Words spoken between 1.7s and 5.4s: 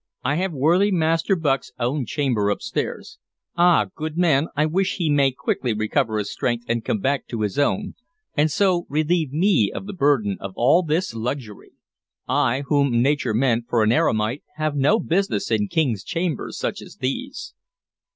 own chamber upstairs. Ah, good man, I wish he may